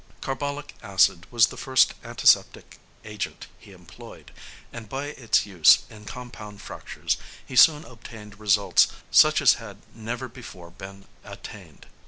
[0.19, 4.31] Carbolic acid was the first antiseptic agent he employed,
[4.73, 10.27] and by its use in compound fractures he soon obtained results such as had never
[10.27, 11.85] before been attained.